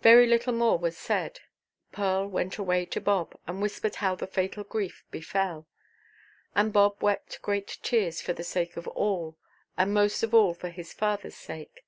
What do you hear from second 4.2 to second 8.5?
fatal grief befell; and Bob wept great tears for the